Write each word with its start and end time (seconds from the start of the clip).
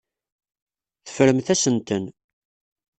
Teffremt-asen-ten. 1.05 2.05